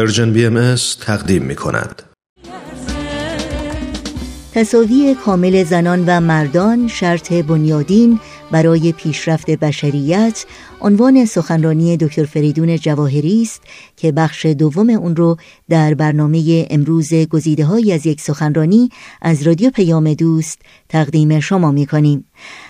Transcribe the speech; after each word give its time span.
Persian 0.00 0.32
BM 0.32 0.74
تقدیم 1.00 1.42
می 1.42 1.56
کند. 1.56 2.02
تساوی 4.54 5.16
کامل 5.24 5.64
زنان 5.64 6.04
و 6.06 6.20
مردان 6.20 6.88
شرط 6.88 7.32
بنیادین 7.32 8.20
برای 8.50 8.92
پیشرفت 8.92 9.50
بشریت 9.50 10.44
عنوان 10.82 11.24
سخنرانی 11.24 11.96
دکتر 11.96 12.24
فریدون 12.24 12.76
جواهری 12.76 13.42
است 13.42 13.62
که 13.96 14.12
بخش 14.12 14.46
دوم 14.46 14.90
اون 14.90 15.16
رو 15.16 15.36
در 15.68 15.94
برنامه 15.94 16.66
امروز 16.70 17.14
گزیده 17.14 17.64
های 17.64 17.92
از 17.92 18.06
یک 18.06 18.20
سخنرانی 18.20 18.88
از 19.22 19.42
رادیو 19.42 19.70
پیام 19.70 20.14
دوست 20.14 20.58
تقدیم 20.88 21.40
شما 21.40 21.70
می 21.70 21.86
کنیم. 21.86 22.24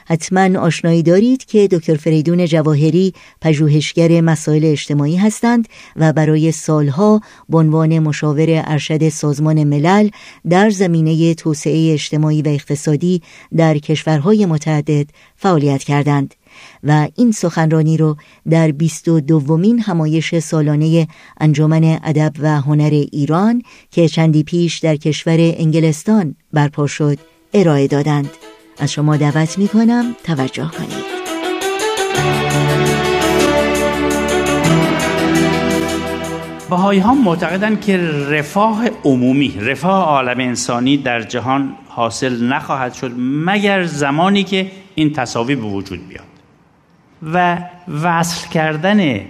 حتما 0.07 0.61
آشنایی 0.61 1.03
دارید 1.03 1.45
که 1.45 1.69
دکتر 1.69 1.97
فریدون 1.97 2.47
جواهری 2.47 3.13
پژوهشگر 3.41 4.21
مسائل 4.21 4.65
اجتماعی 4.65 5.17
هستند 5.17 5.69
و 5.97 6.13
برای 6.13 6.53
سالها 6.53 7.21
به 7.49 7.59
عنوان 7.59 7.99
مشاور 7.99 8.47
ارشد 8.49 9.09
سازمان 9.09 9.65
ملل 9.65 10.09
در 10.49 10.71
زمینه 10.71 11.35
توسعه 11.35 11.93
اجتماعی 11.93 12.43
و 12.43 12.49
اقتصادی 12.49 13.23
در 13.57 13.79
کشورهای 13.79 14.47
متعدد 14.47 15.07
فعالیت 15.37 15.83
کردند. 15.83 16.35
و 16.85 17.09
این 17.17 17.33
سخنرانی 17.33 17.97
رو 17.97 18.17
در 18.51 18.71
بیست 18.71 19.09
و 19.09 19.21
دومین 19.21 19.81
همایش 19.81 20.39
سالانه 20.39 21.09
انجمن 21.41 21.99
ادب 22.05 22.33
و 22.39 22.61
هنر 22.61 22.91
ایران 23.13 23.63
که 23.91 24.09
چندی 24.09 24.43
پیش 24.43 24.79
در 24.79 24.97
کشور 24.97 25.37
انگلستان 25.41 26.35
برپا 26.53 26.87
شد 26.87 27.19
ارائه 27.55 27.87
دادند. 27.87 28.31
از 28.79 28.93
شما 28.93 29.17
دعوت 29.17 29.59
می 29.59 29.69
کنم 29.69 30.17
توجه 30.25 30.71
کنید. 30.71 31.11
بهایی 36.71 37.01
ها 37.01 37.15
معتقدند 37.15 37.81
که 37.81 37.97
رفاه 38.29 38.89
عمومی 39.05 39.59
رفاه 39.61 40.05
عالم 40.05 40.41
انسانی 40.41 40.97
در 40.97 41.23
جهان 41.23 41.77
حاصل 41.89 42.45
نخواهد 42.45 42.95
شد 42.95 43.13
مگر 43.19 43.85
زمانی 43.85 44.45
که 44.45 44.71
این 44.95 45.13
تصاوی 45.13 45.55
به 45.55 45.63
وجود 45.63 46.09
بیاد. 46.09 46.30
و 47.23 47.59
وصل 48.03 48.49
کردن 48.49 49.21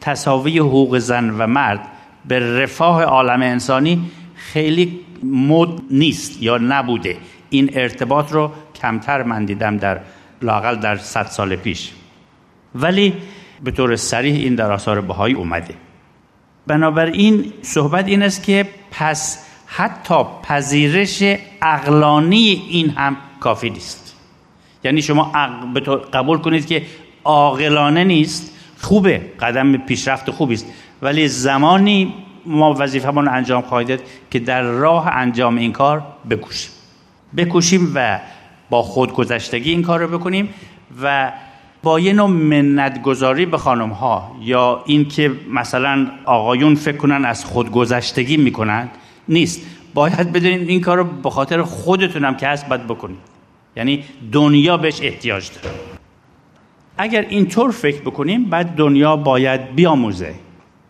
تصاوی 0.00 0.58
حقوق 0.58 0.98
زن 0.98 1.30
و 1.30 1.46
مرد 1.46 1.80
به 2.28 2.62
رفاه 2.62 3.02
عالم 3.02 3.42
انسانی 3.42 4.10
خیلی 4.34 5.00
مد 5.22 5.68
نیست 5.90 6.42
یا 6.42 6.58
نبوده. 6.58 7.16
این 7.50 7.70
ارتباط 7.74 8.32
رو 8.32 8.52
کمتر 8.82 9.22
من 9.22 9.44
دیدم 9.44 9.76
در 9.76 10.00
لاقل 10.42 10.76
در 10.76 10.96
صد 10.96 11.26
سال 11.26 11.56
پیش. 11.56 11.92
ولی 12.74 13.14
به 13.64 13.70
طور 13.70 13.96
سریح 13.96 14.34
این 14.34 14.54
در 14.54 14.72
آثار 14.72 15.00
بهایی 15.00 15.34
اومده. 15.34 15.74
بنابراین 16.66 17.52
صحبت 17.62 18.08
این 18.08 18.22
است 18.22 18.42
که 18.42 18.68
پس 18.90 19.44
حتی 19.66 20.24
پذیرش 20.42 21.22
اقلانی 21.62 22.62
این 22.68 22.90
هم 22.90 23.16
کافی 23.40 23.70
نیست. 23.70 24.16
یعنی 24.84 25.02
شما 25.02 25.32
قبول 26.12 26.38
کنید 26.38 26.66
که 26.66 26.82
عاقلانه 27.24 28.04
نیست 28.04 28.56
خوبه 28.78 29.20
قدم 29.40 29.76
پیشرفت 29.76 30.30
خوبی 30.30 30.54
است 30.54 30.66
ولی 31.02 31.28
زمانی 31.28 32.14
ما 32.46 32.74
وظیفه‌مون 32.78 33.28
انجام 33.28 33.62
خواهید 33.62 34.00
که 34.30 34.38
در 34.38 34.62
راه 34.62 35.06
انجام 35.06 35.56
این 35.56 35.72
کار 35.72 36.02
بکوشیم. 36.30 36.70
بکوشیم 37.36 37.92
و 37.94 38.20
با 38.70 38.82
خودگذشتگی 38.82 39.70
این 39.70 39.82
کار 39.82 40.00
رو 40.00 40.18
بکنیم 40.18 40.48
و 41.02 41.32
با 41.82 42.00
یه 42.00 42.12
نوع 42.12 42.30
منتگذاری 42.30 43.46
به 43.46 43.58
خانم 43.58 43.88
ها 43.88 44.36
یا 44.40 44.82
اینکه 44.86 45.32
مثلا 45.50 46.06
آقایون 46.24 46.74
فکر 46.74 46.96
کنن 46.96 47.24
از 47.24 47.44
خودگذشتگی 47.44 48.36
می‌کنن 48.36 48.88
نیست. 49.28 49.66
باید 49.94 50.32
بدونید 50.32 50.68
این 50.68 50.80
کار 50.80 50.96
رو 50.96 51.04
به 51.04 51.30
خاطر 51.30 51.62
خودتونم 51.62 52.36
که 52.36 52.48
هست 52.48 52.68
باید 52.68 52.86
بکنید. 52.86 53.18
یعنی 53.76 54.04
دنیا 54.32 54.76
بهش 54.76 55.00
احتیاج 55.02 55.50
داره. 55.62 55.89
اگر 57.02 57.26
اینطور 57.28 57.70
فکر 57.70 58.00
بکنیم 58.00 58.44
بعد 58.44 58.66
دنیا 58.66 59.16
باید 59.16 59.74
بیاموزه 59.74 60.34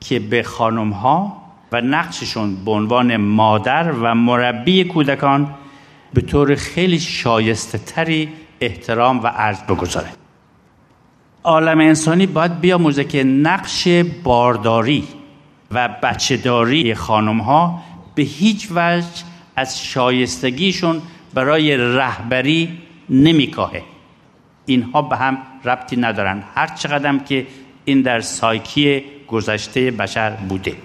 که 0.01 0.19
به 0.19 0.43
خانم 0.43 0.91
ها 0.91 1.43
و 1.73 1.81
نقششون 1.81 2.65
به 2.65 2.71
عنوان 2.71 3.17
مادر 3.17 3.93
و 3.93 4.15
مربی 4.15 4.85
کودکان 4.85 5.55
به 6.15 6.21
طور 6.21 6.55
خیلی 6.55 7.01
شایسته 7.01 7.79
تری 7.79 8.29
احترام 8.61 9.23
و 9.23 9.27
عرض 9.27 9.63
بگذاره 9.63 10.09
عالم 11.45 11.81
انسانی 11.81 12.27
باید 12.27 12.61
بیاموزه 12.61 13.05
که 13.05 13.25
نقش 13.25 13.89
بارداری 14.25 15.05
و 15.71 15.89
بچهداری 16.03 16.95
خانم 16.95 17.41
ها 17.41 17.83
به 18.15 18.23
هیچ 18.23 18.69
وجه 18.75 19.07
از 19.57 19.85
شایستگیشون 19.85 21.03
برای 21.35 21.77
رهبری 21.77 22.79
نمیکاهه. 23.11 23.83
اینها 24.67 25.03
به 25.03 25.17
هم 25.17 25.39
ربطی 25.65 25.97
ندارن. 25.97 26.43
هر 26.55 26.67
چقدر 26.67 27.19
که 27.19 27.47
این 27.85 28.03
در 28.03 28.21
سایکی 28.21 29.03
گذشته 29.29 29.91
بشر 29.91 30.31
بوده. 30.31 30.77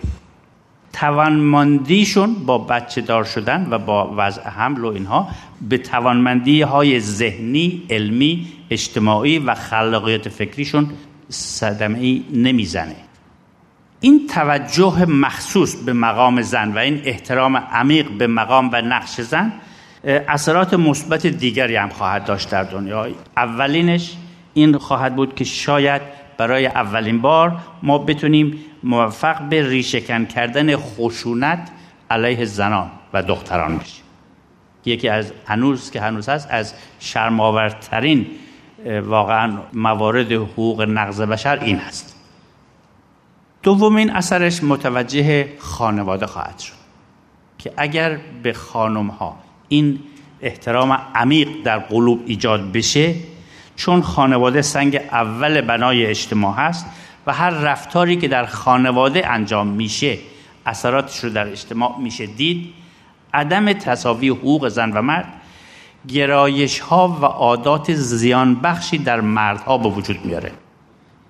توانمندیشون 0.93 2.33
با 2.33 2.57
بچه 2.57 3.01
دار 3.01 3.23
شدن 3.23 3.67
و 3.71 3.77
با 3.77 4.13
وضع 4.17 4.49
حمل 4.49 4.83
و 4.83 4.87
اینها 4.87 5.27
به 5.69 5.77
توانمندی 5.77 6.61
های 6.61 6.99
ذهنی، 6.99 7.83
علمی، 7.89 8.47
اجتماعی 8.69 9.39
و 9.39 9.55
خلاقیت 9.55 10.29
فکریشون 10.29 10.89
صدمه 11.29 11.99
ای 11.99 12.23
نمی‌زنه. 12.33 12.95
این 13.99 14.27
توجه 14.27 15.05
مخصوص 15.05 15.75
به 15.75 15.93
مقام 15.93 16.41
زن 16.41 16.73
و 16.73 16.77
این 16.77 17.01
احترام 17.03 17.57
عمیق 17.57 18.09
به 18.09 18.27
مقام 18.27 18.69
و 18.73 18.81
نقش 18.81 19.21
زن 19.21 19.53
اثرات 20.05 20.73
مثبت 20.73 21.27
دیگری 21.27 21.75
هم 21.75 21.89
خواهد 21.89 22.25
داشت 22.25 22.49
در 22.49 22.63
دنیا. 22.63 23.07
اولینش 23.37 24.15
این 24.53 24.77
خواهد 24.77 25.15
بود 25.15 25.35
که 25.35 25.43
شاید 25.43 26.01
برای 26.37 26.65
اولین 26.65 27.21
بار 27.21 27.57
ما 27.83 27.97
بتونیم 27.97 28.59
موفق 28.83 29.41
به 29.41 29.69
ریشهکن 29.69 30.25
کردن 30.25 30.75
خشونت 30.75 31.71
علیه 32.09 32.45
زنان 32.45 32.91
و 33.13 33.23
دختران 33.23 33.77
بشیم. 33.77 34.03
یکی 34.85 35.09
از 35.09 35.31
هنوز 35.45 35.91
که 35.91 36.01
هنوز 36.01 36.29
هست 36.29 36.47
از 36.51 36.73
شرماورترین 36.99 38.27
واقعا 39.03 39.57
موارد 39.73 40.31
حقوق 40.31 40.81
نقض 40.81 41.21
بشر 41.21 41.59
این 41.59 41.77
هست. 41.77 42.15
دومین 43.63 44.11
اثرش 44.11 44.63
متوجه 44.63 45.47
خانواده 45.59 46.25
خواهد 46.25 46.59
شد 46.59 46.73
که 47.57 47.73
اگر 47.77 48.17
به 48.43 48.53
خانم 48.53 49.07
ها 49.07 49.44
این 49.69 49.99
احترام 50.41 50.91
عمیق 51.15 51.49
در 51.63 51.79
قلوب 51.79 52.23
ایجاد 52.25 52.71
بشه 52.71 53.15
چون 53.75 54.01
خانواده 54.01 54.61
سنگ 54.61 54.95
اول 54.95 55.61
بنای 55.61 56.05
اجتماع 56.05 56.55
هست 56.55 56.85
و 57.27 57.33
هر 57.33 57.49
رفتاری 57.49 58.15
که 58.15 58.27
در 58.27 58.45
خانواده 58.45 59.31
انجام 59.31 59.67
میشه 59.67 60.17
اثراتش 60.65 61.23
رو 61.23 61.29
در 61.29 61.47
اجتماع 61.47 61.99
میشه 61.99 62.25
دید. 62.25 62.73
عدم 63.33 63.73
تصاوی 63.73 64.29
حقوق 64.29 64.67
زن 64.67 64.91
و 64.91 65.01
مرد 65.01 65.33
گرایش 66.07 66.79
ها 66.79 67.17
و 67.21 67.25
عادات 67.25 67.93
زیان 67.93 68.55
بخشی 68.55 68.97
در 68.97 69.21
مردها 69.21 69.77
به 69.77 69.89
وجود 69.89 70.25
میاره. 70.25 70.51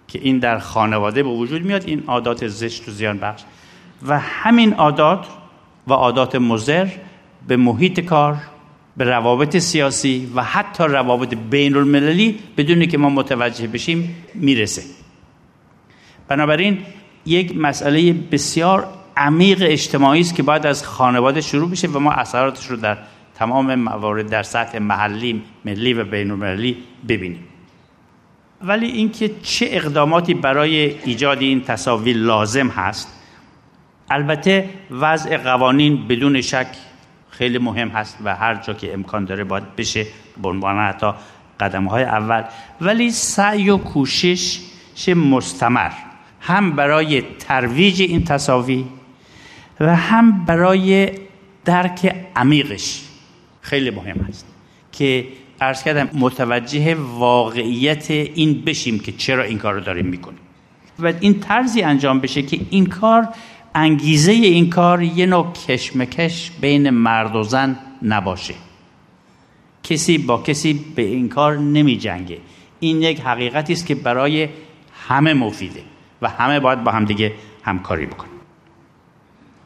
که 0.08 0.20
این 0.20 0.40
در 0.40 0.60
خانواده 0.60 1.24
به 1.24 1.30
وجود 1.30 1.62
میاد 1.62 1.84
این 1.86 2.04
عادات 2.08 2.48
زشت 2.48 2.90
و 2.90 2.92
زیان 2.92 3.18
بخش 3.18 3.44
و 4.08 4.20
همین 4.20 4.74
عادات 4.74 5.26
و 5.88 5.94
عادات 5.94 6.36
مزر 6.36 6.88
به 7.48 7.58
محیط 7.58 8.00
کار 8.00 8.38
به 8.98 9.04
روابط 9.04 9.58
سیاسی 9.58 10.32
و 10.36 10.44
حتی 10.44 10.84
روابط 10.84 11.34
بین 11.50 11.76
المللی 11.78 12.40
بدون 12.58 12.86
که 12.86 12.98
ما 12.98 13.10
متوجه 13.10 13.68
بشیم 13.68 14.16
می‌رسه. 14.34 14.82
بنابراین 16.28 16.78
یک 17.26 17.58
مسئله 17.58 18.14
بسیار 18.14 18.88
عمیق 19.18 19.58
اجتماعی 19.62 20.22
است 20.22 20.36
که 20.36 20.44
باید 20.44 20.66
از 20.66 20.84
خانواده 20.84 21.42
شروع 21.42 21.70
بشه 21.70 21.88
و 21.88 22.00
ما 22.00 22.12
اثراتش 22.12 22.68
رو 22.68 22.78
در 22.78 22.98
تمام 23.36 23.76
موارد 23.76 24.30
در 24.30 24.44
سطح 24.44 24.80
محلی، 24.80 25.42
ملی 25.66 25.94
و 25.94 26.04
بین 26.04 26.32
المللی 26.32 26.78
ببینیم. 27.08 27.44
ولی 28.62 28.86
اینکه 28.86 29.32
چه 29.44 29.68
اقداماتی 29.70 30.34
برای 30.34 30.76
ایجاد 31.06 31.42
این 31.42 31.62
تصاوی 31.62 32.14
لازم 32.14 32.68
هست 32.68 33.22
البته 34.10 34.70
وضع 34.92 35.38
قوانین 35.38 36.08
بدون 36.08 36.42
شک 36.42 36.68
خیلی 37.38 37.58
مهم 37.58 37.90
هست 37.90 38.18
و 38.24 38.36
هر 38.36 38.56
جا 38.56 38.74
که 38.74 38.94
امکان 38.94 39.26
داره 39.26 39.44
باید 39.44 39.76
بشه 39.76 40.06
به 40.42 40.50
عنوان 40.50 40.78
حتی 40.78 41.12
قدم 41.60 41.86
های 41.86 42.04
اول. 42.04 42.44
ولی 42.82 43.12
سعی 43.12 43.70
و 43.70 43.78
کوشش 43.78 44.60
مستمر. 45.16 45.92
هم 46.42 46.72
برای 46.72 47.22
ترویج 47.40 48.02
این 48.02 48.24
تصاوی 48.24 48.86
و 49.80 49.96
هم 49.96 50.46
برای 50.46 51.12
درک 51.66 52.16
عمیقش 52.36 53.02
خیلی 53.62 53.90
مهم 53.90 54.26
است 54.30 54.46
که 54.92 55.28
ارز 55.62 55.84
کردم 55.84 56.10
متوجه 56.20 56.96
واقعیت 56.96 58.12
این 58.12 58.62
بشیم 58.62 59.00
که 59.00 59.12
چرا 59.12 59.44
این 59.44 59.58
کار 59.58 59.74
رو 59.74 59.80
داریم 59.80 60.06
می‌کنیم. 60.06 60.40
و 61.00 61.14
این 61.20 61.40
طرزی 61.40 61.82
انجام 61.82 62.20
بشه 62.20 62.42
که 62.42 62.60
این 62.70 62.86
کار 62.86 63.28
انگیزه 63.76 64.32
این 64.32 64.70
کار 64.70 65.04
یه 65.04 65.26
نوع 65.26 65.54
کشمکش 65.68 66.52
بین 66.62 66.90
مرد 66.90 67.36
و 67.36 67.44
زن 67.44 67.78
نباشه. 68.02 68.54
کسی 69.84 70.18
با 70.18 70.38
کسی 70.38 70.74
به 70.96 71.02
این 71.02 71.30
کار 71.30 71.58
نمی 71.58 71.98
جنگه 71.98 72.38
این 72.80 73.02
یک 73.02 73.22
حقیقتی 73.22 73.74
است 73.74 73.86
که 73.86 73.96
برای 73.96 74.50
همه 75.08 75.34
مفیده 75.34 75.84
و 76.22 76.30
همه 76.30 76.60
باید 76.60 76.84
با 76.84 76.92
همدیگه 76.92 77.34
همکاری 77.64 78.06
بکنن. 78.06 78.30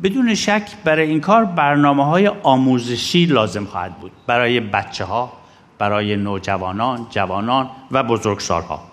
بدون 0.03 0.35
شک 0.35 0.71
برای 0.83 1.09
این 1.09 1.21
کار 1.21 1.45
برنامه 1.45 2.05
های 2.05 2.27
آموزشی 2.27 3.25
لازم 3.25 3.65
خواهد 3.65 3.95
بود. 3.99 4.11
برای 4.27 4.59
بچه 4.59 5.05
ها 5.05 5.33
برای 5.77 6.15
نوجوانان 6.15 7.07
جوانان 7.09 7.69
و 7.91 8.03
بزرگسالها. 8.03 8.83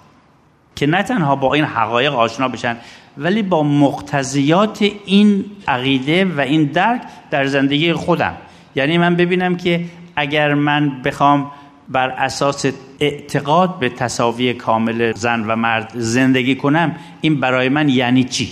که 0.77 0.87
نه 0.87 1.03
تنها 1.03 1.37
با 1.37 1.55
این 1.55 1.65
حقایق 1.65 2.15
آشنا 2.15 2.49
بشن 2.49 2.77
ولی 3.19 3.43
با 3.43 3.63
مقتضیات 3.63 4.83
این 5.07 5.45
عقیده 5.69 6.25
و 6.25 6.41
این 6.41 6.65
درک 6.65 7.03
در 7.31 7.47
زندگی 7.47 7.93
خودم. 7.93 8.35
یعنی 8.75 8.99
من 8.99 9.17
ببینم 9.17 9.57
که 9.57 9.85
اگر 10.17 10.55
من 10.55 11.03
بخوام 11.03 11.51
بر 11.89 12.11
اساس 12.11 12.67
اعتقاد 13.01 13.79
به 13.79 13.89
تصاوی 13.89 14.55
کامل 14.55 15.13
زن 15.13 15.45
و 15.47 15.57
مرد 15.57 15.93
زندگی 15.95 16.55
کنم 16.55 16.97
این 17.21 17.41
برای 17.41 17.69
من 17.69 17.89
یعنی 17.89 18.25
چی؟ 18.25 18.49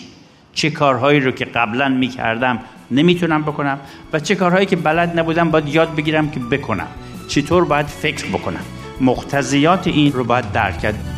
چه 0.54 0.70
کارهایی 0.70 1.20
رو 1.20 1.30
که 1.30 1.44
قبلا 1.44 1.88
می‌کردم 1.88 2.58
نمی‌تونم 2.90 3.42
بکنم؟ 3.42 3.78
و 4.12 4.20
چه 4.20 4.34
کارهایی 4.34 4.66
که 4.66 4.76
بلد 4.76 5.18
نبودم 5.18 5.50
باید 5.50 5.68
یاد 5.68 5.94
بگیرم 5.94 6.30
که 6.30 6.40
بکنم؟ 6.40 6.88
چطور 7.28 7.64
باید 7.64 7.86
فکر 7.86 8.26
بکنم؟ 8.26 8.64
مقتضیات 9.00 9.86
این 9.86 10.12
رو 10.12 10.24
باید 10.24 10.52
درک 10.52 10.78
کرد. 10.78 11.13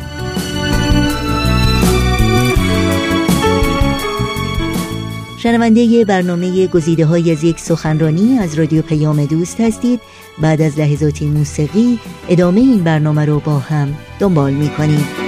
شنونده 5.47 6.05
برنامه 6.05 6.67
گزیده 6.67 7.05
های 7.05 7.31
از 7.31 7.43
یک 7.43 7.59
سخنرانی 7.59 8.39
از 8.39 8.59
رادیو 8.59 8.81
پیام 8.81 9.25
دوست 9.25 9.61
هستید. 9.61 9.99
بعد 10.41 10.61
از 10.61 10.79
لحظاتی 10.79 11.25
موسیقی 11.27 11.99
ادامه 12.29 12.59
این 12.59 12.83
برنامه 12.83 13.25
رو 13.25 13.39
با 13.39 13.59
هم 13.59 13.97
دنبال 14.19 14.53
می 14.53 14.69
کنید 14.69 15.27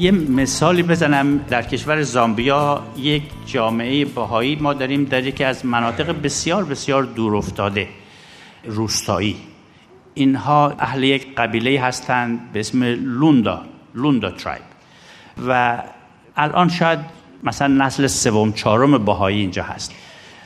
یه 0.00 0.10
مثالی 0.10 0.82
بزنم. 0.82 1.38
در 1.38 1.62
کشور 1.62 2.02
زامبیا 2.02 2.82
یک 2.96 3.22
جامعه 3.46 4.04
بهایی 4.04 4.56
ما 4.56 4.72
داریم 4.72 5.04
در 5.04 5.26
یکی 5.26 5.44
از 5.44 5.66
مناطق 5.66 6.22
بسیار 6.22 6.64
بسیار 6.64 7.02
دور 7.02 7.36
افتاده 7.36 7.88
روستایی. 8.64 9.36
اینها 10.14 10.74
اهل 10.78 11.02
یک 11.02 11.34
قبیله 11.34 11.80
هستند 11.80 12.52
به 12.52 12.60
اسم 12.60 12.82
لوندا 12.84 13.62
لوندا 13.94 14.30
ترایب. 14.30 14.62
و 15.48 15.82
الان 16.36 16.68
شاید 16.68 16.98
مثلا 17.42 17.84
نسل 17.86 18.06
سوم 18.06 18.52
چهارم 18.52 19.04
بهایی 19.04 19.40
اینجا 19.40 19.62
هست. 19.62 19.92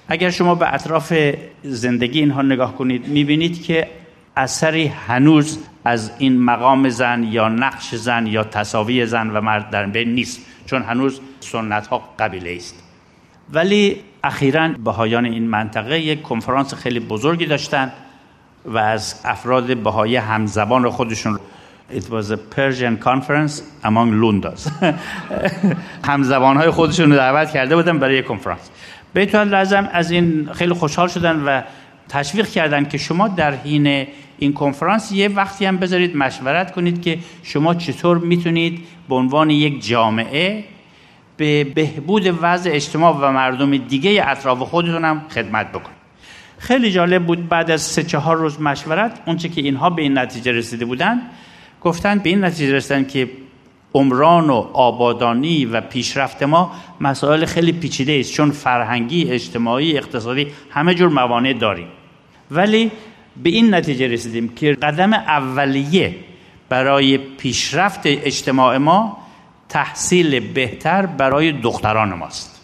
اگر 0.09 0.31
شما 0.31 0.55
به 0.55 0.75
اطراف 0.75 1.15
زندگی 1.63 2.19
اینها 2.19 2.43
نگاه 2.43 2.77
کنید 2.77 3.09
می‌بینید 3.09 3.63
که 3.63 3.89
اثری 4.37 4.87
هنوز 4.87 5.59
از 5.85 6.11
این 6.19 6.41
مقام 6.41 6.89
زن 6.89 7.23
یا 7.23 7.49
نقش 7.49 7.95
زن 7.95 8.27
یا 8.27 8.45
تصاوی 8.45 9.07
زن 9.07 9.31
و 9.31 9.41
مرد 9.41 9.71
در 9.71 9.87
بین 9.87 10.15
نیست 10.15 10.41
چون 10.67 10.83
هنوز 10.83 11.21
سنت 11.41 11.87
ها 11.87 12.03
قبیله 12.19 12.57
است. 12.57 12.83
ولی 13.53 14.01
اخیرا 14.25 14.69
بهایان 14.69 15.25
این 15.25 15.49
منطقه 15.49 16.01
یک 16.01 16.23
کنفرانس 16.23 16.75
خیلی 16.75 17.01
بزرگی 17.01 17.47
داشتند 17.47 17.93
و 18.65 18.79
از 18.79 19.21
افراد 19.25 19.77
بهای 19.77 20.17
همزبان 20.17 20.91
خودشون 20.91 21.39
It 21.91 22.09
was 22.09 22.31
a 22.31 22.37
Persian 22.37 22.97
conference 22.97 23.63
among 23.83 24.11
Lundas 24.23 24.71
همزبان 26.09 26.57
های 26.57 26.71
خودشون 26.71 27.11
رو 27.11 27.17
دعوت 27.17 27.51
کرده 27.51 27.77
بودن 27.77 27.99
برای 27.99 28.23
کنفرانس. 28.23 28.71
بیتوال 29.15 29.49
لازم 29.49 29.89
از 29.93 30.11
این 30.11 30.53
خیلی 30.53 30.73
خوشحال 30.73 31.09
شدن 31.09 31.45
و 31.45 31.63
تشویق 32.09 32.49
کردن 32.49 32.85
که 32.85 32.99
شما 32.99 33.29
در 33.29 33.55
حین 33.55 34.07
این 34.39 34.53
کنفرانس 34.53 35.13
یه 35.13 35.29
وقتی 35.29 35.65
هم 35.65 35.77
بذارید 35.77 36.17
مشورت 36.17 36.73
کنید 36.73 37.03
که 37.03 37.19
شما 37.43 37.75
چطور 37.75 38.19
می‌تونید 38.19 38.81
به 39.09 39.15
عنوان 39.15 39.51
یک 39.51 39.87
جامعه 39.87 40.65
به 41.37 41.65
بهبود 41.65 42.39
وضع 42.43 42.71
اجتماع 42.73 43.17
و 43.21 43.33
مردم 43.33 43.77
دیگه 43.77 44.25
اطراف 44.27 44.59
خودتون 44.59 45.05
هم 45.05 45.23
خدمت 45.31 45.69
بکنید. 45.69 46.05
خیلی 46.59 46.91
جالب 46.91 47.27
بود 47.27 47.49
بعد 47.49 47.71
از 47.71 47.83
سه 47.83 48.03
چهار 48.03 48.37
روز 48.37 48.61
مشورت 48.61 49.21
اونچه 49.27 49.49
که 49.49 49.61
اینها 49.61 49.91
به 49.91 50.03
این 50.03 50.19
نتیجه 50.19 50.53
رسیده 50.53 50.85
بودن 50.85 51.21
گفتن 51.81 52.19
به 52.19 52.29
این 52.31 52.45
نتیجه 52.45 52.73
رسیدن 52.73 53.05
که 53.05 53.31
عمران 53.95 54.51
و 54.51 54.55
آبادانی 54.73 55.65
و 55.65 55.81
پیشرفت 55.81 56.43
ما 56.43 56.73
مسائل 57.01 57.45
خیلی 57.45 57.73
پیچیده 57.73 58.17
است 58.21 58.33
چون 58.33 58.51
فرهنگی 58.51 59.31
اجتماعی 59.31 59.99
اقتصادی 59.99 60.47
همه 60.71 60.95
جور 60.95 61.09
موانع 61.09 61.53
داریم. 61.53 61.87
ولی 62.51 62.91
به 63.43 63.51
این 63.51 63.75
نتیجه 63.75 64.09
رسیدیم 64.09 64.49
که 64.49 64.73
قدم 64.73 65.13
اولیه 65.13 66.15
برای 66.69 67.19
پیشرفت 67.19 68.01
اجتماع 68.05 68.77
ما 68.77 69.17
تحصیل 69.69 70.41
بهتر 70.41 71.07
برای 71.07 71.53
دختران 71.53 72.15
ماست. 72.15 72.61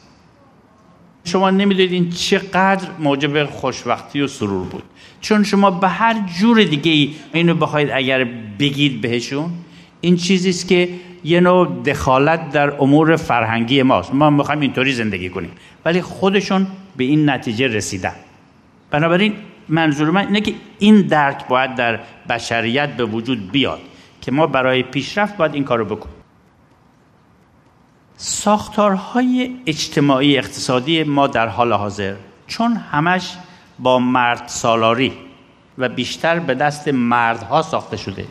شما 1.24 1.50
نمی‌دونید 1.50 2.14
چقدر 2.14 2.88
موجب 2.98 3.44
خوشبختی 3.44 4.20
و 4.20 4.26
سرور 4.26 4.66
بود. 4.66 4.82
چون 5.20 5.44
شما 5.44 5.70
به 5.70 5.88
هر 5.88 6.16
جور 6.40 6.64
دیگه 6.64 6.92
ای 6.92 7.14
اینو 7.32 7.54
بخواید 7.54 7.90
اگر 7.92 8.24
بگید 8.58 9.00
بهشون 9.00 9.50
این 10.00 10.16
چیزی 10.16 10.50
است 10.50 10.68
که 10.68 10.88
یه 11.24 11.40
نوع 11.40 11.82
دخالت 11.82 12.50
در 12.52 12.70
امور 12.70 13.16
فرهنگی 13.16 13.82
ماست. 13.82 14.14
ما 14.14 14.30
می‌خوایم 14.30 14.60
اینطوری 14.60 14.92
زندگی 14.92 15.28
کنیم. 15.28 15.50
ولی 15.84 16.02
خودشون 16.02 16.66
به 16.96 17.04
این 17.04 17.30
نتیجه 17.30 17.66
رسیدن. 17.66 18.14
بنابراین 18.90 19.34
منظور 19.70 20.10
من 20.10 20.26
اینه 20.26 20.40
که 20.40 20.54
این 20.78 21.00
درک 21.00 21.48
باید 21.48 21.74
در 21.74 22.00
بشریت 22.28 22.96
به 22.96 23.04
وجود 23.04 23.50
بیاد 23.50 23.80
که 24.20 24.32
ما 24.32 24.46
برای 24.46 24.82
پیشرفت 24.82 25.36
باید 25.36 25.54
این 25.54 25.64
کارو 25.64 25.84
بکنیم. 25.84 26.14
ساختارهای 28.16 29.56
اجتماعی 29.66 30.38
اقتصادی 30.38 31.02
ما 31.02 31.26
در 31.26 31.48
حال 31.48 31.72
حاضر 31.72 32.14
چون 32.46 32.76
همش 32.76 33.36
با 33.78 33.98
مرد 33.98 34.42
سالاری 34.46 35.12
و 35.78 35.88
بیشتر 35.88 36.38
به 36.38 36.54
دست 36.54 36.88
مردها 36.88 37.62
ساخته 37.62 37.96
شده. 37.96 38.24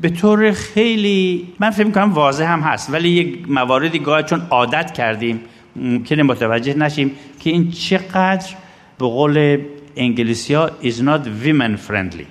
به 0.00 0.08
طور 0.08 0.52
خیلی 0.52 1.48
من 1.60 1.70
فکر 1.70 1.86
می‌کنم 1.86 2.12
واضح 2.12 2.44
هم 2.44 2.60
هست 2.60 2.90
ولی 2.90 3.08
یک 3.08 3.50
مواردی 3.50 3.98
گاهی 3.98 4.22
چون 4.22 4.46
عادت 4.50 4.92
کردیم 4.92 5.40
ممکنه 5.76 6.22
متوجه 6.22 6.74
نشیم 6.74 7.16
که 7.40 7.50
این 7.50 7.70
چقدر 7.70 8.46
به 8.98 9.06
قول 9.06 9.58
انگلیسی 9.96 10.54
ها 10.54 10.70
is 10.82 10.94
not 10.94 11.26
women 11.44 11.76
friendly. 11.88 12.26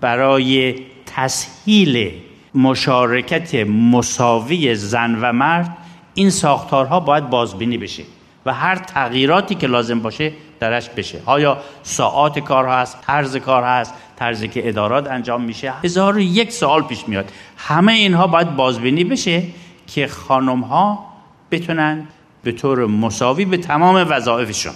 برای 0.00 0.74
تسهیل 1.06 2.12
مشارکت 2.54 3.54
مساوی 3.68 4.74
زن 4.74 5.18
و 5.20 5.32
مرد 5.32 5.76
این 6.14 6.30
ساختارها 6.30 7.00
باید 7.00 7.30
بازبینی 7.30 7.78
بشه 7.78 8.02
و 8.46 8.54
هر 8.54 8.76
تغییراتی 8.76 9.54
که 9.54 9.66
لازم 9.66 10.00
باشه 10.00 10.32
درش 10.60 10.88
بشه. 10.88 11.22
آیا 11.26 11.58
ساعات 11.82 12.38
کار 12.38 12.68
هست 12.68 13.00
طرز 13.00 13.36
کار 13.36 13.64
هست 13.64 13.94
طرزی 14.16 14.48
که 14.48 14.68
ادارات 14.68 15.10
انجام 15.10 15.42
میشه؟ 15.42 15.72
هزار 15.84 16.20
یک 16.20 16.52
سوال 16.52 16.82
پیش 16.82 17.08
میاد. 17.08 17.32
همه 17.56 17.92
اینها 17.92 18.26
باید 18.26 18.56
بازبینی 18.56 19.04
بشه 19.04 19.42
که 19.86 20.06
خانم 20.06 20.60
ها 20.60 21.06
بتونن 21.50 22.06
به 22.42 22.52
طور 22.52 22.86
مساوی 22.86 23.44
به 23.44 23.56
تمام 23.56 24.06
وظایفشون 24.10 24.72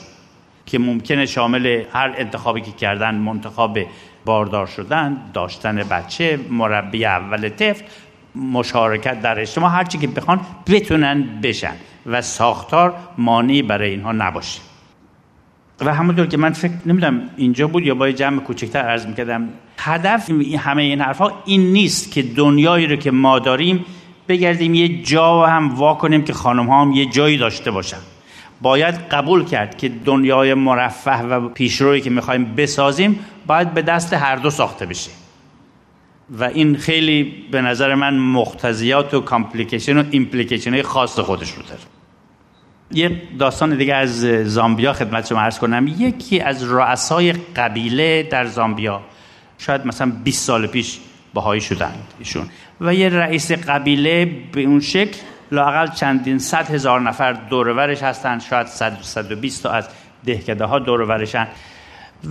که 0.71 0.79
ممکنه 0.79 1.27
شامل 1.27 1.83
هر 1.93 2.15
انتخابی 2.17 2.61
که 2.61 2.73
کردن 2.73 3.15
منتخب 3.15 3.87
باردار 4.25 4.67
شدن 4.67 5.17
داشتن 5.35 5.77
بچه 5.77 6.41
مربی 6.51 7.05
اول 7.05 7.49
طفل 7.49 7.85
مشارکت 8.35 9.23
در 9.23 9.41
اجتماع 9.41 9.73
هرچی 9.73 9.99
که 9.99 10.07
بخوان 10.07 10.41
بتونن 10.67 11.41
بشن 11.43 11.75
و 12.07 12.23
ساختار 12.23 12.95
مانعی 13.19 13.63
برای 13.63 13.91
اینها 13.91 14.13
نباشه. 14.13 14.61
و 15.81 15.95
همونطور 15.95 16.27
که 16.27 16.37
من 16.37 16.53
فکر 16.53 16.73
نمی‌دونم 16.87 17.31
اینجا 17.37 17.69
بود 17.69 17.87
یا 17.87 17.95
با 17.95 18.11
جمع 18.11 18.41
کوچکتر 18.41 18.79
عرض 18.79 19.07
می‌کردم 19.07 19.49
هدف 19.79 20.31
همه 20.59 20.83
این 20.83 21.01
حرفها 21.01 21.43
این 21.45 21.73
نیست 21.73 22.13
که 22.13 22.23
دنیایی 22.23 22.87
رو 22.87 22.97
که 22.97 23.11
ما 23.11 23.39
داریم 23.39 23.85
بگردیم 24.29 24.75
یه 24.75 25.03
جا 25.03 25.47
هم 25.47 25.75
وا 25.75 25.95
کنیم 25.95 26.25
که 26.25 26.33
خانم 26.33 26.67
ها 26.67 26.83
هم 26.83 26.93
یه 26.93 27.07
جایی 27.07 27.39
داشته 27.39 27.71
باشن. 27.71 27.97
باید 28.61 28.95
قبول 28.95 29.45
کرد 29.45 29.79
که 29.79 29.89
دنیای 29.89 30.55
مرفه 30.55 31.23
و 31.23 31.49
پیشرویی 31.49 32.01
که 32.01 32.11
می‌خوایم 32.11 32.45
بسازیم 32.45 33.19
باید 33.47 33.75
به 33.75 33.83
دست 33.83 34.13
هر 34.13 34.37
دو 34.37 34.51
ساخته 34.51 34.87
بشه. 34.87 35.11
و 36.31 36.45
این 36.45 36.77
خیلی 36.77 37.35
به 37.51 37.63
نظر 37.63 37.95
من 37.95 38.19
مقتضیات 38.19 39.15
و 39.15 39.21
complication 39.21 39.99
و 39.99 40.05
implication 40.11 40.71
های 40.71 40.83
خاص 40.83 41.19
خودش 41.19 41.51
رو 41.51 41.63
داره. 41.63 41.81
یه 42.93 43.23
داستان 43.39 43.77
دیگه 43.77 43.95
از 43.95 44.21
زامبیا 44.45 44.93
خدمت 44.93 45.27
شما 45.27 45.41
عرض 45.41 45.59
کنم. 45.59 45.95
یکی 45.99 46.41
از 46.41 46.73
رؤسای 46.73 47.33
قبیله 47.33 48.23
در 48.23 48.47
زامبیا. 48.47 49.01
شاید 49.59 49.87
مثلا 49.87 50.13
20 50.25 50.47
سال 50.47 50.67
پیش 50.67 50.99
بهایی 51.35 51.61
شدند 51.61 52.15
ایشون. 52.19 52.47
و 52.81 52.95
یه 52.95 53.09
رئیس 53.09 53.53
قبیله 53.53 54.31
به 54.53 54.63
اون 54.63 54.81
شکل 54.81 55.19
لاقل 55.53 55.87
چندین 55.87 56.39
صد 56.39 56.71
هزار 56.71 57.01
نفر 57.01 57.33
دورورش 57.33 58.03
هستن 58.03 58.39
شاید 58.39 58.67
صد 58.67 58.99
صد 59.03 59.33
و 59.33 59.37
بیست 59.37 59.63
تا 59.63 59.71
از 59.71 59.89
دهکده 60.27 60.65
ها 60.65 60.79
دورورشن. 60.79 61.47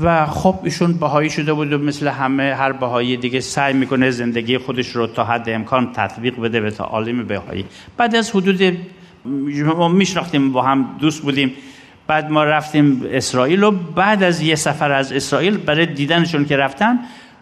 و 0.03 0.25
خب 0.25 0.59
ایشون 0.63 0.93
بهایی 0.93 1.29
شده 1.29 1.53
بود 1.53 1.73
و 1.73 1.77
مثل 1.77 2.07
همه 2.07 2.55
هر 2.55 2.71
بهایی 2.71 3.17
دیگه 3.17 3.39
سعی 3.39 3.73
می‌کنه 3.73 4.11
زندگی 4.11 4.57
خودش 4.57 4.87
رو 4.87 5.07
تا 5.07 5.23
حد 5.23 5.49
امکان 5.49 5.93
تطبیق 5.93 6.39
بده 6.39 6.61
به 6.61 6.71
تعالیم 6.71 7.23
بهایی. 7.23 7.65
بعد 7.97 8.15
از 8.15 8.31
حدود 8.31 8.77
ما 9.65 9.87
میشناختیم 9.87 10.51
با 10.51 10.61
هم 10.61 10.97
دوست 10.99 11.21
بودیم. 11.21 11.53
بعد 12.07 12.31
ما 12.31 12.43
رفتیم 12.43 13.01
اسرائیل 13.11 13.63
و 13.63 13.71
بعد 13.71 14.23
از 14.23 14.41
یه 14.41 14.55
سفر 14.55 14.91
از 14.91 15.11
اسرائیل 15.11 15.57
برای 15.57 15.85
دیدنشون 15.85 16.45
که 16.45 16.57
رفتن 16.57 16.99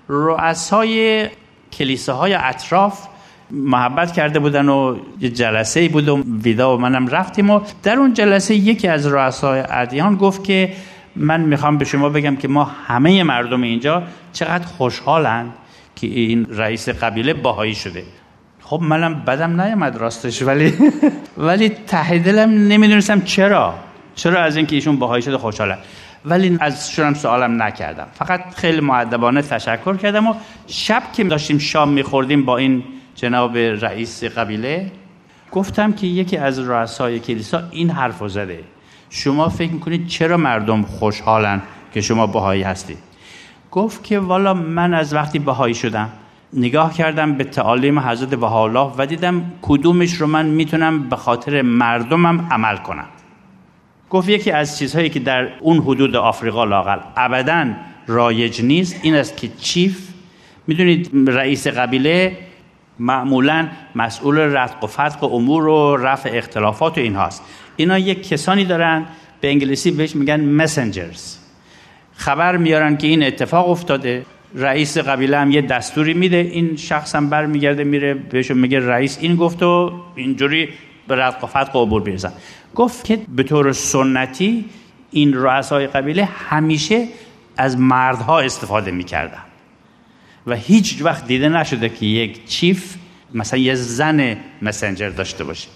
رؤسای 0.07 1.27
کلیساهای 1.74 2.34
اطراف 2.34 3.07
محبت 3.51 4.12
کرده 4.12 4.39
بودن 4.39 4.70
و 4.70 4.96
یه 5.22 5.30
جلسه 5.30 5.89
بود 5.89 6.10
و 6.10 6.24
ویدا 6.44 6.77
و 6.77 6.80
منم 6.80 7.08
رفتیم 7.08 7.50
و 7.50 7.62
در 7.84 7.96
اون 7.96 8.13
جلسه 8.13 8.56
یکی 8.56 8.88
از 8.88 9.08
رؤسای 9.08 9.63
ادیان 9.70 10.16
گفت 10.16 10.44
که 10.44 10.74
من 11.16 11.42
می‌خوام 11.42 11.77
به 11.77 11.86
شما 11.86 12.10
بگم 12.10 12.36
که 12.36 12.48
ما 12.48 12.63
همه 12.63 13.24
مردم 13.24 13.62
اینجا 13.62 14.04
چقدر 14.34 14.66
خوشحالند 14.66 15.54
که 15.96 16.08
این 16.08 16.48
رئیس 16.50 16.89
قبیله 16.89 17.34
باهایی 17.34 17.75
شده. 17.75 18.04
خب 18.62 18.80
منم 18.84 19.24
بدم 19.27 19.62
نیامد 19.62 19.98
راستش 19.98 20.42
ولی 20.42 20.74
ولی 21.38 21.70
ته 21.70 22.20
دلم 22.20 22.50
نمی‌دونستم 22.50 23.22
چرا. 23.22 23.74
چرا 24.16 24.42
از 24.42 24.56
اینکه 24.56 24.75
ایشون 24.75 24.96
باهایی 24.96 25.22
شده 25.22 25.38
خوشحالم 25.38 25.77
ولی 26.25 26.58
از 26.60 26.92
شونم 26.92 27.13
سوالم 27.13 27.63
نکردم. 27.63 28.08
فقط 28.13 28.42
خیلی 28.56 28.82
معدبانه 28.82 29.42
تشکر 29.42 29.98
کردم 29.98 30.27
و 30.27 30.34
شب 30.68 31.04
که 31.13 31.24
داشتیم 31.24 31.58
شام 31.58 31.89
میخوردیم 31.89 32.46
با 32.46 32.58
این 32.58 32.84
جناب 33.17 33.57
رئیس 33.57 34.24
قبیله 34.24 34.91
گفتم 35.51 35.93
که 35.93 36.07
یکی 36.07 36.38
از 36.38 36.59
رؤسای 36.59 37.19
کلیسا 37.19 37.63
این 37.71 37.89
حرف 37.89 38.27
زده. 38.27 38.59
شما 39.09 39.50
فکر 39.50 39.71
می‌کنید 39.71 40.07
چرا 40.07 40.38
مردم 40.38 40.81
خوشحالن 40.81 41.62
که 41.93 42.01
شما 42.01 42.27
بهایی 42.27 42.63
هستید؟ 42.63 42.97
گفت 43.71 44.03
که 44.03 44.19
والا 44.19 44.53
من 44.53 44.93
از 44.93 45.13
وقتی 45.13 45.39
بهایی 45.39 45.74
شدم 45.74 46.09
نگاه 46.53 46.93
کردم 46.93 47.33
به 47.33 47.43
تعالیم 47.43 48.00
حضرت 48.00 48.29
بهاءالله 48.29 48.93
و 48.97 49.05
دیدم 49.05 49.51
کدومش 49.62 50.13
رو 50.13 50.27
من 50.27 50.45
می‌تونم 50.45 51.09
به 51.09 51.15
خاطر 51.15 51.62
مردمم 51.62 52.47
عمل 52.51 52.77
کنم. 52.77 53.07
گفت 54.09 54.29
یکی 54.29 54.51
از 54.51 54.77
چیزهایی 54.77 55.09
که 55.09 55.19
در 55.19 55.47
اون 55.59 55.77
حدود 55.77 56.15
آفریقا 56.15 56.63
لاقل 56.63 57.00
ابدا 57.17 57.65
رایج 58.07 58.62
نیست 58.62 59.00
این 59.01 59.15
است 59.15 59.38
که 59.38 59.47
چیف 59.47 60.07
می‌دونید 60.67 61.12
رئیس 61.27 61.67
قبیله 61.67 62.38
معمولا 63.00 63.68
مسئول 63.96 64.38
رتق 64.38 64.84
و 64.84 64.88
فتق 64.88 65.24
امور 65.24 65.68
و 65.68 65.98
رفع 65.98 66.30
اختلافات 66.34 66.98
و 66.98 67.01
این 67.01 67.16
هاست 67.16 67.44
اینا 67.75 68.00
یک 68.00 68.27
کسانی 68.30 68.66
دارن 68.66 69.06
به 69.42 69.48
انگلیسی 69.50 69.92
بهش 69.92 70.16
میگن 70.16 70.42
مسنجرز 70.42 71.38
خبر 72.16 72.58
میارن 72.58 72.98
که 72.98 73.08
این 73.08 73.24
اتفاق 73.24 73.70
افتاده 73.70 74.25
رئیس 74.56 74.98
قبیله 74.98 75.38
هم 75.38 75.51
یه 75.51 75.62
دستوری 75.62 76.13
میده 76.13 76.38
این 76.38 76.75
شخص 76.75 77.16
هم 77.16 77.30
برمیگرده 77.30 77.84
میره 77.84 78.13
بهشون 78.13 78.58
میگه 78.58 78.80
رئیس 78.80 79.18
این 79.22 79.36
گفت 79.36 79.63
و 79.63 79.92
اینجوری 80.16 80.70
به 81.08 81.16
رتق 81.16 81.44
و 81.44 81.48
فتق 81.48 81.75
و 81.75 81.86
عبور 81.86 82.01
بیرزن 82.01 82.32
گفت 82.75 83.06
که 83.06 83.20
به 83.36 83.44
طور 83.44 83.72
سنتی 83.72 84.66
این 85.12 85.34
رؤسای 85.34 85.88
قبیله 85.88 86.25
همیشه 86.25 87.08
از 87.58 87.80
مردها 87.80 88.39
استفاده 88.39 88.92
می‌کردن. 88.92 89.47
و 90.48 90.56
هیچ 90.56 91.01
وقت 91.01 91.27
دیده 91.27 91.50
نشده 91.50 91.89
که 91.89 92.06
یک 92.06 92.46
چیف 92.46 92.96
مثلا 93.34 93.60
یه 93.60 93.75
زن 93.75 94.38
مسنجر 94.62 95.10
داشته 95.10 95.44
باشه. 95.44 95.68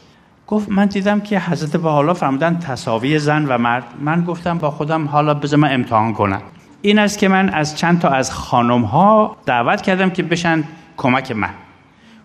گفت 0.47 0.69
من 0.69 0.85
دیدم 0.85 1.19
که 1.19 1.39
حضرت 1.39 1.75
با 1.75 1.91
حالا 1.91 2.13
فرمودن 2.13 2.59
تصاوی 2.59 3.19
زن 3.19 3.45
و 3.45 3.57
مرد. 3.57 3.83
من 3.99 4.23
گفتم 4.23 4.57
با 4.57 4.71
خودم 4.71 5.07
حالا 5.07 5.33
بذار 5.33 5.59
من 5.59 5.73
امتحان 5.73 6.13
کنم. 6.13 6.41
این 6.81 6.99
است 6.99 7.17
که 7.17 7.27
من 7.27 7.49
از 7.49 7.77
چند 7.77 7.99
تا 7.99 8.09
از 8.09 8.31
خانم 8.31 8.81
ها 8.81 9.37
دعوت 9.45 9.81
کردم 9.81 10.09
که 10.09 10.23
بشن 10.23 10.63
کمک 10.97 11.31
من. 11.31 11.49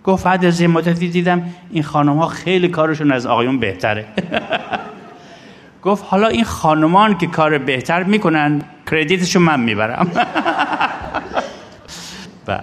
گفت 0.04 0.24
بعد 0.24 0.44
از 0.44 0.60
یه 0.60 0.68
مدتی 0.68 1.08
دیدم 1.08 1.42
این 1.70 1.82
خانم 1.82 2.16
ها 2.18 2.26
خیلی 2.26 2.68
کارشون 2.68 3.12
از 3.12 3.26
آقایون 3.26 3.58
بهتره. 3.58 4.06
گفت 5.82 6.04
حالا 6.08 6.28
این 6.28 6.44
خانمان 6.44 7.18
که 7.18 7.26
کار 7.26 7.58
بهتر 7.58 8.02
می‌کنن 8.02 8.62
کردیتشو 8.90 9.40
من 9.40 9.60
می‌برم. 9.60 10.10
و 12.48 12.58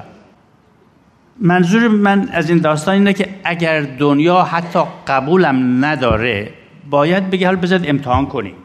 منظور 1.40 1.88
من 1.88 2.30
از 2.32 2.50
این 2.50 2.60
داستان 2.60 2.94
اینه 2.94 3.14
که 3.14 3.30
اگر 3.44 3.82
دنیا 3.82 4.44
حتی 4.44 4.80
قبولم 5.08 5.86
نداره 5.86 6.54
باید 6.90 7.30
بگه 7.30 7.48
حال 7.48 7.56
بذارید 7.56 7.90
امتحان 7.90 8.26
کنیم. 8.26 8.56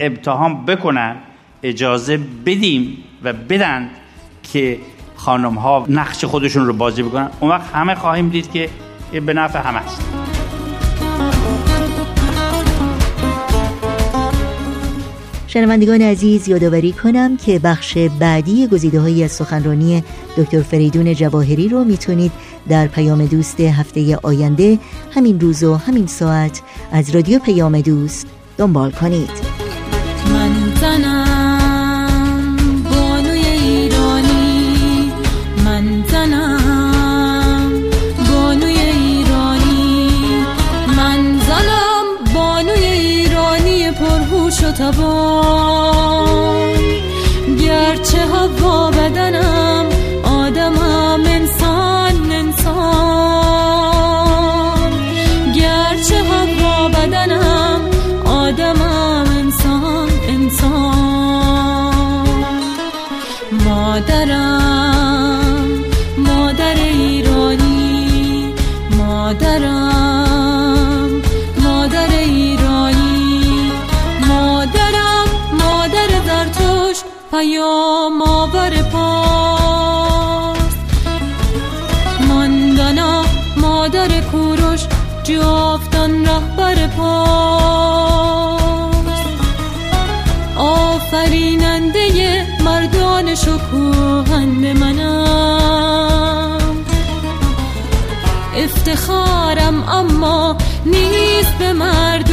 امتحان 0.00 0.64
بکنن 0.64 1.16
اجازه 1.62 2.18
بدیم 2.46 3.04
و 3.22 3.32
بدن 3.32 3.90
که 4.52 4.78
خانم 5.16 5.54
ها 5.54 5.86
نقش 5.88 6.24
خودشون 6.24 6.66
رو 6.66 6.72
بازی 6.72 7.02
بکنن. 7.02 7.30
اون 7.40 7.50
وقت 7.50 7.74
همه 7.74 7.94
خواهیم 7.94 8.28
دید 8.28 8.52
که 8.52 8.68
به 9.26 9.34
نفع 9.34 9.58
همه 9.58 9.78
است. 9.78 10.27
شنوندگان 15.48 16.02
عزیز 16.02 16.48
یادآوری 16.48 16.92
کنم 16.92 17.36
که 17.36 17.58
بخش 17.58 17.98
بعدی 17.98 18.66
گزیده 18.66 19.00
های 19.00 19.24
از 19.24 19.32
سخنرانی 19.32 20.02
دکتر 20.36 20.62
فریدون 20.62 21.14
جواهری 21.14 21.68
رو 21.68 21.84
می‌تونید 21.84 22.32
در 22.68 22.86
پیام 22.86 23.26
دوست 23.26 23.60
هفته 23.60 24.16
آینده 24.16 24.78
همین 25.14 25.40
روز 25.40 25.64
و 25.64 25.74
همین 25.74 26.06
ساعت 26.06 26.60
از 26.92 27.10
رادیو 27.14 27.38
پیام 27.38 27.80
دوست 27.80 28.26
دنبال 28.58 28.90
کنید. 28.90 29.30
تبان 44.88 46.72
گرچه 47.60 48.18
هوا 48.18 48.90
بدنم 48.90 49.57
پیام 77.30 78.22
آور 78.22 78.82
پاست. 78.92 80.78
ماندانا 82.28 83.24
مادر 83.56 84.20
کوروش 84.20 84.86
جافتان 85.24 86.26
رهبر 86.26 86.86
پاست. 86.86 87.08
آفریننده 90.56 92.46
مردان 92.64 93.34
شکوهند 93.34 94.66
منم. 94.66 95.78
افتخارم 98.56 99.88
اما 99.88 100.56
نیست 100.86 101.58
به 101.58 101.72
مردان 101.72 102.27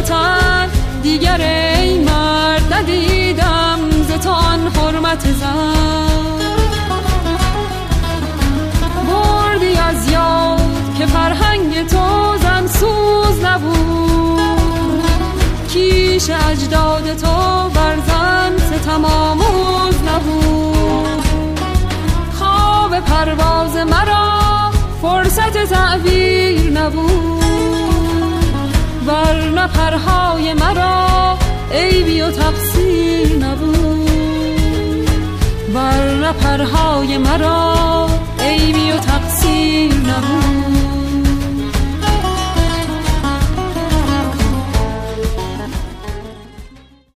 وطن. 0.00 0.68
دیگر 1.02 1.40
ای 1.40 1.98
مرد 1.98 2.72
ندیدم 2.72 3.78
زتان 4.08 4.68
حرمت 4.68 5.32
زن. 5.32 6.40
بردی 9.08 9.76
از 9.76 10.10
یاد 10.10 10.60
که 10.98 11.06
فرهنگ 11.06 11.86
تو 11.86 12.36
زن 12.42 12.66
سوز 12.66 13.44
نبود. 13.44 14.40
کیش 15.68 16.30
اجداد 16.30 17.16
تو 17.16 17.68
بر 17.74 17.96
زن 18.06 18.56
ستم 18.58 19.04
آموز 19.04 19.94
نبود. 20.08 21.24
خواب 22.38 23.00
پرواز 23.00 23.76
مرا 23.76 24.40
فرصت 25.02 25.64
تعبیر 25.64 26.70
نبود. 26.70 27.49
عیبی 31.72 32.20
و 32.20 32.30
تقصیر 32.30 33.36
نبود. 33.36 34.10
ورنه 35.74 36.32
پرهای 36.32 37.18
مرا 37.18 38.06
عیبی 38.40 38.92
و 38.92 38.98
تقصیر 38.98 39.94
نبود. 39.94 40.69